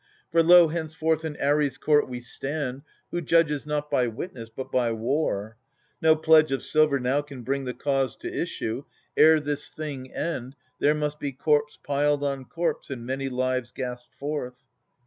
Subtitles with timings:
[0.31, 2.81] For lo, henceforth in Ares' court we stand.
[3.11, 5.57] Who judges not by witness but by war:
[6.01, 8.85] No pledge of silver now can bring the cause To issue:
[9.15, 14.15] ere this thing end, there must be Corpse piled on corpse and many lives gasped
[14.15, 14.55] forth.